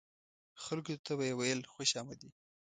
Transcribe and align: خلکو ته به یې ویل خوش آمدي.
خلکو 0.63 0.93
ته 1.05 1.11
به 1.17 1.23
یې 1.29 1.33
ویل 1.37 1.61
خوش 1.73 1.91
آمدي. 2.01 2.29